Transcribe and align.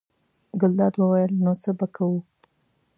ګلداد 0.59 0.93
وویل: 0.97 1.31
نو 1.43 1.51
څه 1.61 1.71
به 1.77 1.87
کوو. 1.95 2.19